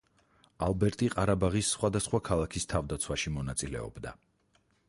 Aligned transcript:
ალბერტი 0.67 1.09
ყარაბაღის 1.15 1.69
სხვადასხვა 1.77 2.21
ქალაქის 2.31 2.67
თავდაცვაში 2.75 3.37
მონაწილეობდა. 3.39 4.19